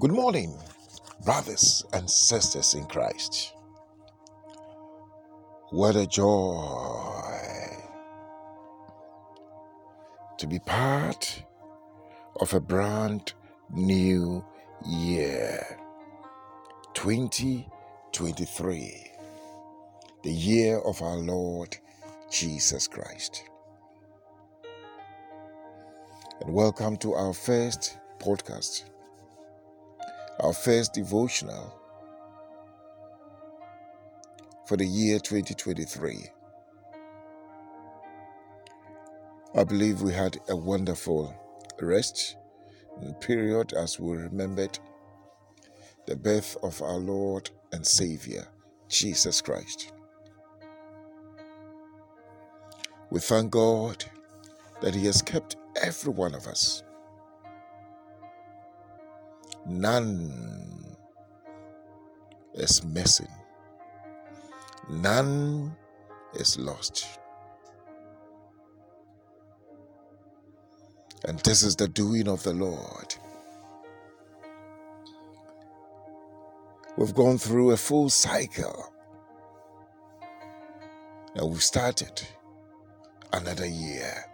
[0.00, 0.56] Good morning,
[1.26, 3.52] brothers and sisters in Christ.
[5.72, 7.20] What a joy
[10.38, 11.44] to be part
[12.40, 13.34] of a brand
[13.70, 14.42] new
[14.86, 15.78] year
[16.94, 19.10] 2023,
[20.22, 21.76] the year of our Lord
[22.30, 23.44] Jesus Christ.
[26.40, 28.84] And welcome to our first podcast
[30.40, 31.74] our first devotional
[34.66, 36.26] for the year 2023.
[39.56, 41.34] I believe we had a wonderful
[41.80, 42.36] rest
[43.20, 44.78] period as we remembered
[46.06, 48.46] the birth of our Lord and Savior,
[48.88, 49.92] Jesus Christ.
[53.10, 54.04] We thank God
[54.80, 56.82] that He has kept every one of us
[59.70, 60.96] None
[62.54, 63.28] is missing.
[64.90, 65.76] None
[66.34, 67.06] is lost.
[71.24, 73.14] And this is the doing of the Lord.
[76.96, 78.92] We've gone through a full cycle.
[81.36, 82.20] And we've started
[83.32, 84.29] another year.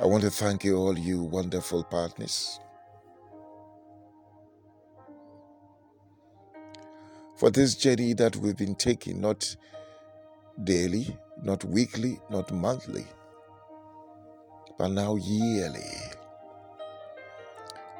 [0.00, 2.60] I want to thank you, all you wonderful partners,
[7.36, 9.56] for this journey that we've been taking, not
[10.64, 13.06] daily, not weekly, not monthly,
[14.78, 15.92] but now yearly.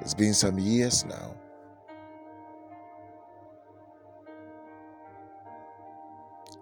[0.00, 1.36] It's been some years now.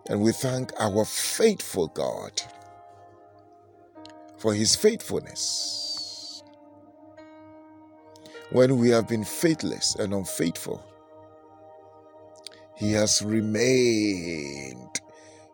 [0.09, 2.43] And we thank our faithful God
[4.43, 6.43] for his faithfulness.
[8.51, 10.85] When we have been faithless and unfaithful,
[12.77, 15.01] he has remained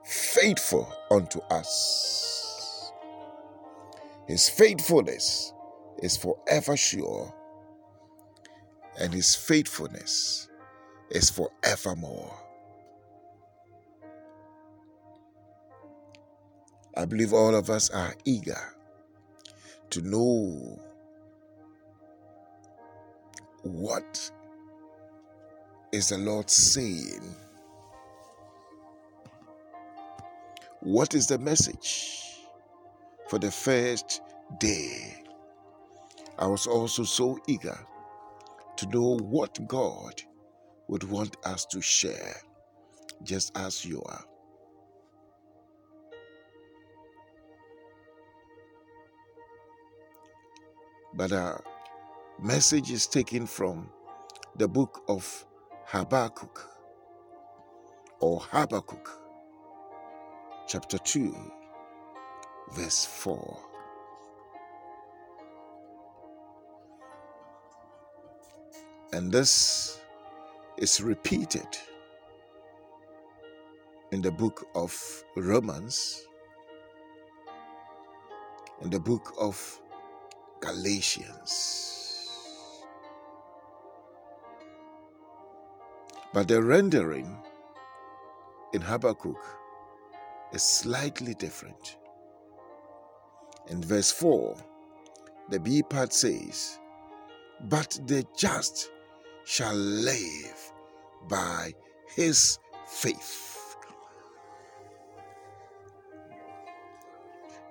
[0.06, 2.90] faithful unto us.
[4.26, 5.52] His faithfulness
[6.02, 7.34] is forever sure,
[8.98, 10.48] and his faithfulness
[11.10, 12.34] is forevermore.
[16.96, 18.76] I believe all of us are eager
[19.90, 20.78] to know
[23.62, 24.30] what
[25.92, 27.34] is the Lord saying?
[30.80, 32.24] What is the message
[33.28, 34.22] for the first
[34.58, 35.24] day?
[36.38, 37.78] I was also so eager
[38.76, 40.22] to know what God
[40.86, 42.36] would want us to share,
[43.24, 44.24] just as you are.
[51.18, 51.64] But our
[52.40, 53.90] message is taken from
[54.54, 55.44] the book of
[55.86, 56.64] Habakkuk
[58.20, 59.10] or Habakkuk,
[60.68, 61.34] chapter 2,
[62.72, 63.58] verse 4.
[69.12, 70.00] And this
[70.76, 71.66] is repeated
[74.12, 76.28] in the book of Romans,
[78.82, 79.80] in the book of
[80.60, 81.88] Galatians.
[86.32, 87.36] But the rendering
[88.72, 89.42] in Habakkuk
[90.52, 91.96] is slightly different.
[93.68, 94.56] In verse 4,
[95.50, 96.78] the B part says,
[97.68, 98.90] But the just
[99.44, 100.72] shall live
[101.28, 101.72] by
[102.14, 103.76] his faith.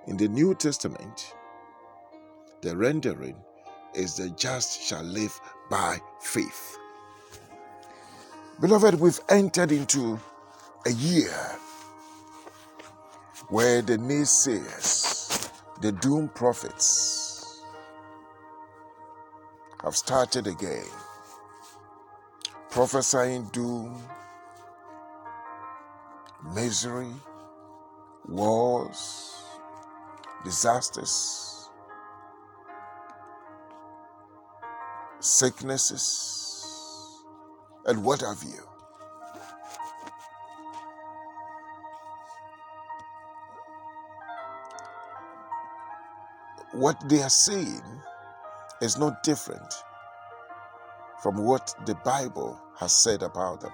[0.06, 1.34] In the New Testament,
[2.60, 3.36] the rendering
[3.94, 5.38] is the just shall live
[5.70, 6.76] by faith.
[8.60, 10.18] Beloved, we've entered into
[10.86, 11.34] a year
[13.48, 15.50] where the naysayers,
[15.80, 17.62] the doom prophets,
[19.82, 20.84] have started again,
[22.70, 24.02] prophesying doom,
[26.52, 27.12] misery,
[28.26, 29.40] wars,
[30.44, 31.57] disasters
[35.20, 37.24] sicknesses,
[37.86, 38.62] and what have you.
[46.72, 47.82] What they are saying
[48.80, 49.74] is not different
[51.22, 53.72] from what the Bible has said about them.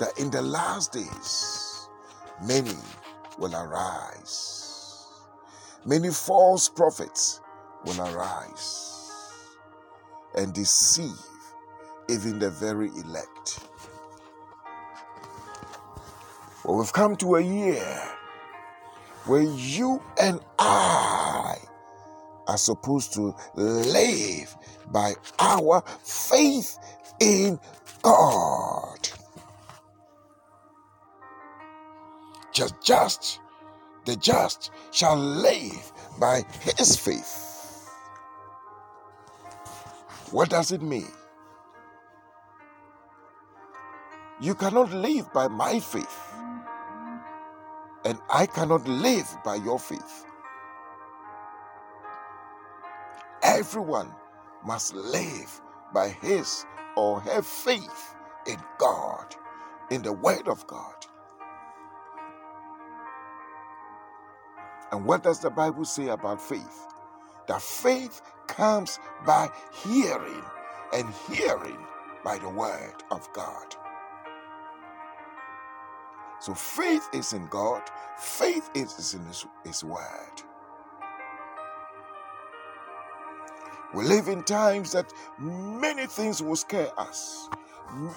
[0.00, 1.88] That in the last days,
[2.42, 2.74] many
[3.38, 5.06] will arise.
[5.84, 7.40] Many false prophets
[7.84, 8.93] will arise
[10.36, 11.18] and deceive
[12.08, 13.60] even the very elect.
[16.64, 18.02] Well, we've come to a year
[19.26, 21.56] where you and I
[22.46, 24.56] are supposed to live
[24.90, 26.78] by our faith
[27.20, 27.58] in
[28.02, 29.08] God.
[32.52, 33.40] Just, just,
[34.04, 36.44] the just shall live by
[36.76, 37.43] his faith.
[40.34, 41.12] What does it mean?
[44.40, 46.34] You cannot live by my faith,
[48.04, 50.26] and I cannot live by your faith.
[53.44, 54.10] Everyone
[54.64, 55.60] must live
[55.92, 56.66] by his
[56.96, 58.16] or her faith
[58.48, 59.36] in God,
[59.92, 61.06] in the Word of God.
[64.90, 66.88] And what does the Bible say about faith?
[67.46, 69.50] That faith comes by
[69.84, 70.42] hearing,
[70.92, 71.78] and hearing
[72.24, 73.74] by the Word of God.
[76.40, 77.82] So faith is in God,
[78.18, 80.42] faith is in His, his Word.
[83.94, 87.48] We live in times that many things will scare us.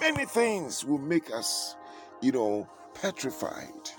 [0.00, 1.76] Many things will make us,
[2.20, 3.90] you know, petrified.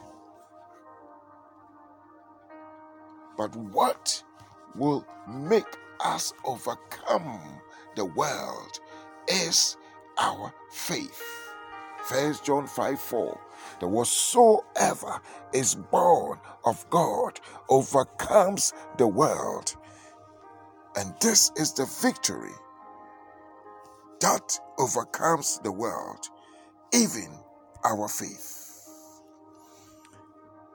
[3.37, 4.21] But what
[4.75, 7.41] will make us overcome
[7.95, 8.79] the world
[9.27, 9.77] is
[10.17, 11.21] our faith.
[12.05, 13.39] First John 5 4.
[13.81, 15.21] That whatsoever
[15.53, 19.75] is born of God overcomes the world.
[20.95, 22.55] And this is the victory
[24.21, 26.27] that overcomes the world,
[26.93, 27.29] even
[27.83, 28.69] our faith.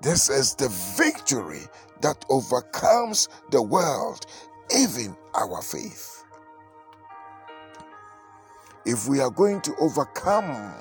[0.03, 1.63] This is the victory
[2.03, 4.27] that overcomes the world,
[4.73, 6.25] even our faith.
[8.85, 10.75] If we are going to overcome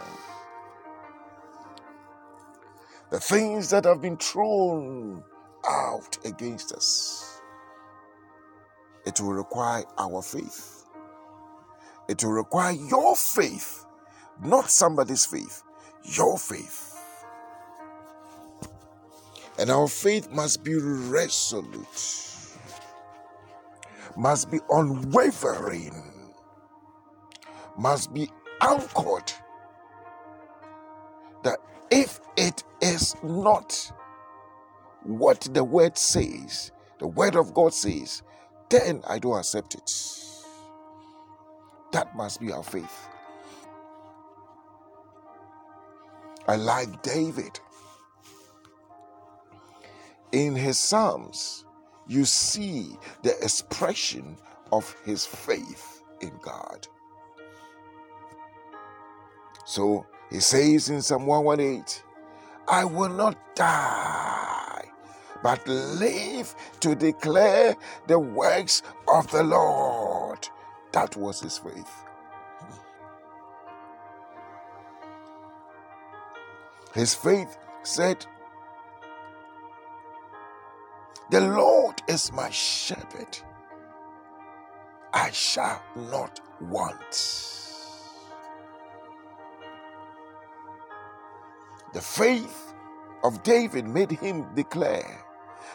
[3.12, 5.24] the things that have been thrown
[5.68, 7.42] out against us,
[9.06, 10.86] it will require our faith.
[12.10, 13.86] It will require your faith,
[14.44, 15.64] not somebody's faith,
[16.04, 16.98] your faith.
[19.60, 22.33] And our faith must be resolute,
[24.18, 26.04] must be unwavering,
[27.78, 28.30] must be
[28.62, 29.32] anchored.
[31.44, 31.60] That
[31.92, 33.92] if it is not
[35.04, 38.24] what the word says, the word of God says,
[38.70, 39.92] then I don't accept it.
[41.94, 43.08] That must be our faith.
[46.48, 47.60] I like David.
[50.32, 51.63] In his Psalms,
[52.08, 54.38] you see the expression
[54.72, 56.88] of his faith in God.
[59.66, 61.84] So he says in Psalm 118,
[62.68, 64.64] I will not die
[65.44, 67.76] but live to declare
[68.08, 68.82] the works
[69.14, 70.48] of the Lord.
[70.94, 72.06] That was his faith.
[76.96, 78.26] His faith said,
[81.34, 83.40] The Lord is my shepherd,
[85.12, 87.12] I shall not want.
[91.96, 92.76] The faith
[93.24, 95.26] of David made him declare,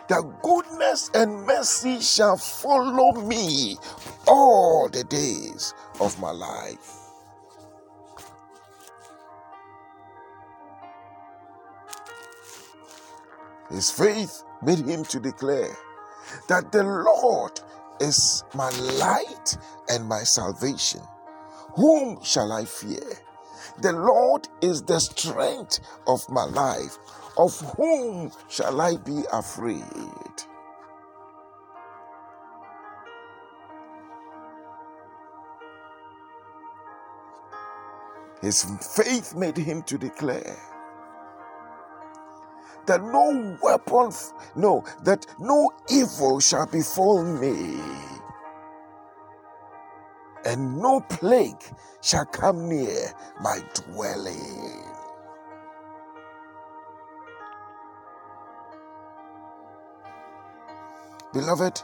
[0.08, 3.78] that goodness and mercy shall follow me
[4.28, 6.94] all the days of my life.
[13.72, 15.76] His faith made him to declare
[16.48, 17.60] that the Lord
[18.00, 19.56] is my light
[19.88, 21.00] and my salvation.
[21.74, 23.18] Whom shall I fear?
[23.80, 26.98] The Lord is the strength of my life.
[27.36, 29.82] Of whom shall I be afraid?
[38.40, 40.56] His faith made him to declare
[42.88, 44.10] that no weapon,
[44.56, 47.78] no, that no evil shall befall me,
[50.44, 51.62] and no plague
[52.00, 54.82] shall come near my dwelling.
[61.34, 61.82] Beloved,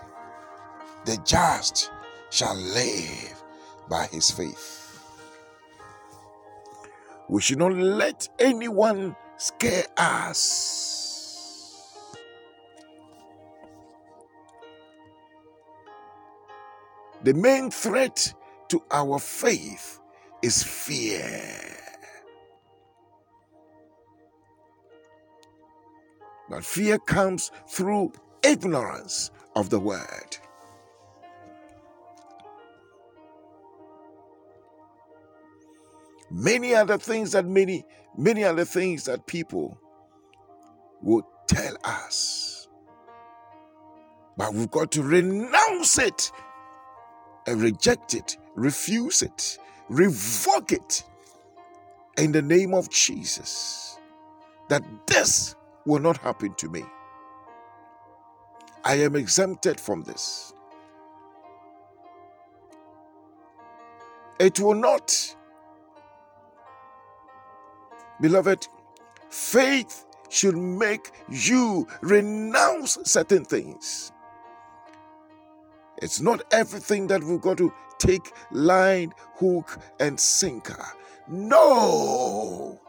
[1.05, 1.91] the just
[2.31, 3.45] shall live
[3.91, 4.81] by his faith.
[7.29, 11.93] We should not let anyone scare us.
[17.25, 18.33] The main threat
[18.69, 20.01] to our faith
[20.43, 21.77] is fear.
[26.49, 30.39] But fear comes through ignorance of the word.
[36.37, 37.85] Many other things that many,
[38.19, 39.79] many other things that people
[41.01, 42.67] would tell us.
[44.37, 46.33] But we've got to renounce it
[47.47, 51.05] and reject it, refuse it, revoke it
[52.19, 53.97] in the name of Jesus.
[54.71, 55.55] That this
[55.87, 56.85] will not happen to me.
[58.83, 60.53] I am exempted from this.
[64.41, 65.37] It will not.
[68.21, 68.69] Beloved,
[69.29, 74.13] faith should make you renounce certain things.
[75.99, 80.85] It's not everything that we've got to take line, hook, and sinker.
[81.29, 82.81] No!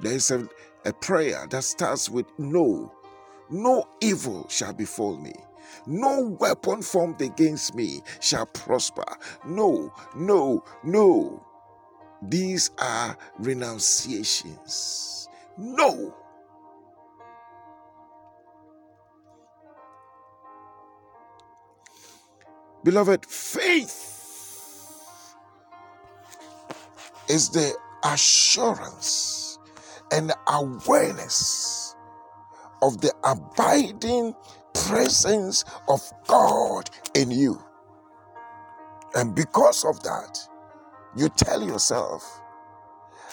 [0.00, 0.48] There's a,
[0.84, 2.92] a prayer that starts with no.
[3.50, 5.34] No evil shall befall me.
[5.86, 9.04] No weapon formed against me shall prosper.
[9.44, 11.46] No, no, no.
[12.22, 15.28] These are renunciations.
[15.58, 16.14] No.
[22.84, 24.12] Beloved, faith
[27.28, 27.72] is the
[28.04, 29.58] assurance
[30.10, 31.94] and awareness
[32.82, 34.34] of the abiding
[34.74, 37.62] presence of God in you.
[39.14, 40.38] And because of that,
[41.16, 42.40] you tell yourself,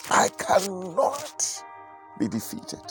[0.10, 1.64] I cannot
[2.20, 2.82] be defeated.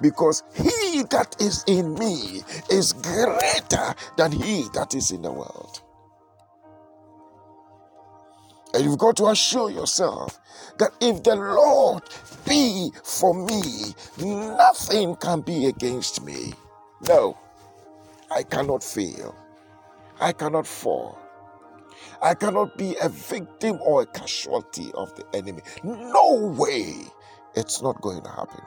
[0.00, 5.82] Because he that is in me is greater than he that is in the world.
[8.74, 10.38] And you've got to assure yourself
[10.78, 12.02] that if the Lord
[12.46, 16.52] be for me, nothing can be against me.
[17.06, 17.38] No,
[18.30, 19.34] I cannot fail.
[20.20, 21.18] I cannot fall.
[22.20, 25.62] I cannot be a victim or a casualty of the enemy.
[25.84, 26.94] No way.
[27.54, 28.62] It's not going to happen.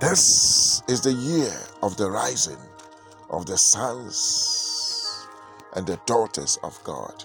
[0.00, 2.58] This is the year of the rising
[3.30, 5.28] of the sons
[5.74, 7.24] and the daughters of God.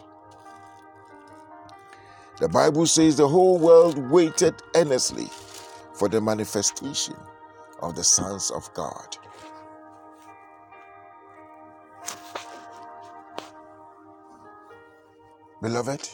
[2.39, 5.29] The Bible says the whole world waited earnestly
[5.93, 7.15] for the manifestation
[7.83, 9.17] of the sons of God.
[15.61, 16.09] Beloved,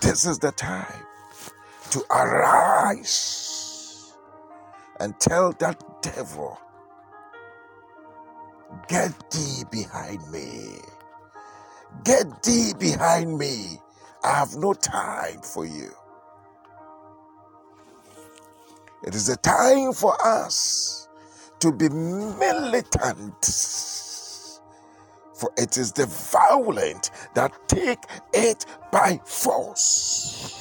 [0.00, 1.02] this is the time
[1.90, 4.12] to arise
[5.00, 6.58] and tell that devil,
[8.88, 10.78] Get thee behind me.
[12.04, 13.78] Get thee behind me.
[14.24, 15.90] I have no time for you.
[19.04, 21.08] It is a time for us
[21.60, 23.44] to be militant.
[25.34, 30.60] For it is the violent that take it by force.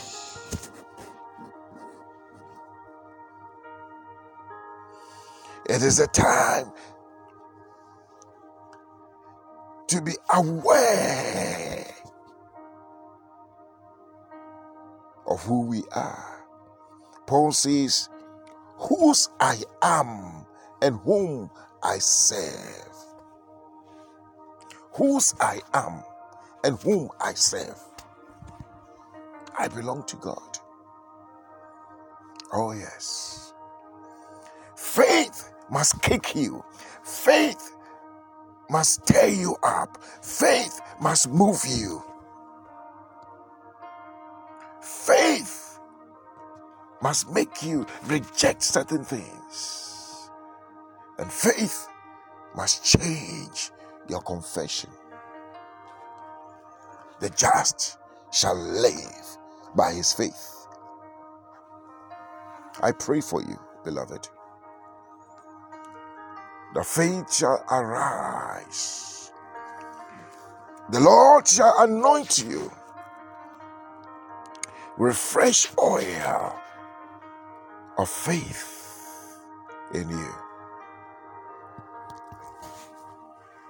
[5.69, 6.73] It is a time
[9.88, 11.85] to be aware
[15.27, 16.45] of who we are.
[17.25, 18.09] Paul says,
[18.77, 20.46] whose I am
[20.82, 21.50] and whom
[21.84, 22.96] I serve.
[24.94, 26.03] Whose I am
[26.63, 27.80] and whom I serve.
[29.58, 30.58] I belong to God.
[32.53, 33.53] Oh, yes.
[34.77, 36.63] Faith must kick you.
[37.03, 37.72] Faith
[38.70, 40.01] must tear you up.
[40.24, 42.03] Faith must move you.
[47.03, 50.29] Must make you reject certain things.
[51.19, 51.89] And faith
[52.55, 53.72] must change
[54.07, 54.89] your confession.
[57.19, 57.98] The just
[58.31, 59.38] shall live
[59.75, 60.50] by his faith.
[62.81, 64.29] I pray for you, beloved.
[66.74, 69.33] The faith shall arise.
[70.89, 72.72] The Lord shall anoint you
[74.98, 76.62] with fresh oil
[77.97, 79.38] of faith
[79.93, 80.33] in you.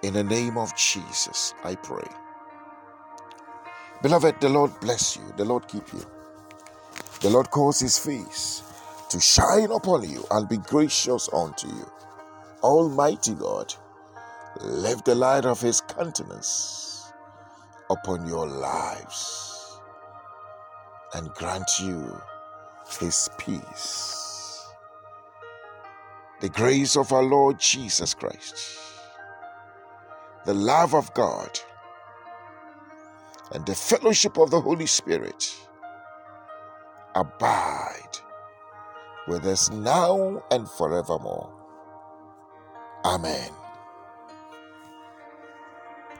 [0.03, 2.07] In the name of Jesus, I pray.
[4.01, 5.23] Beloved, the Lord bless you.
[5.37, 6.05] The Lord keep you.
[7.21, 8.63] The Lord cause his face
[9.09, 11.89] to shine upon you and be gracious unto you.
[12.61, 13.73] Almighty God,
[14.61, 17.11] lift the light of his countenance
[17.89, 19.79] upon your lives
[21.13, 22.21] and grant you
[22.97, 24.65] his peace.
[26.41, 28.77] The grace of our Lord Jesus Christ,
[30.45, 31.59] the love of God,
[33.53, 35.55] and the fellowship of the Holy Spirit
[37.15, 38.17] abide
[39.27, 41.51] with us now and forevermore.
[43.05, 43.51] Amen.